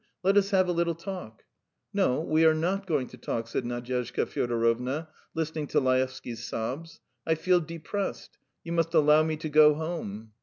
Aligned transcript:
Let 0.23 0.35
us 0.35 0.49
have 0.49 0.67
a 0.67 0.71
little 0.71 0.95
talk." 0.95 1.43
"No, 1.93 2.21
we 2.21 2.43
are 2.43 2.55
not 2.55 2.87
going 2.87 3.05
to 3.09 3.17
talk," 3.17 3.47
said 3.47 3.65
Nadyezhda 3.65 4.25
Fyodorovna, 4.25 5.09
listening 5.35 5.67
to 5.67 5.79
Laevsky's 5.79 6.43
sobs. 6.43 7.01
"I 7.27 7.35
feel 7.35 7.59
depressed.... 7.59 8.39
You 8.63 8.71
must 8.71 8.95
allow 8.95 9.21
me 9.21 9.37
to 9.37 9.47
go 9.47 9.75
home." 9.75 10.31